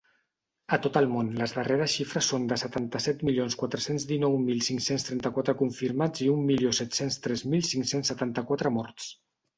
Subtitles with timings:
[0.75, 5.05] A tot el món, les darreres xifres són de setanta-set milions quatre-cents dinou mil cinc-cents
[5.11, 9.17] trenta-quatre confirmats i un milió set-cents tres mil cinc-cents setanta-quatre morts.